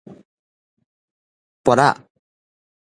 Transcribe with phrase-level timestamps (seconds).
[1.63, 1.95] 菝仔